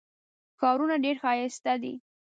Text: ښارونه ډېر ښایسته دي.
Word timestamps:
ښارونه 0.59 0.95
ډېر 1.03 1.15
ښایسته 1.23 1.73
دي. 1.83 1.93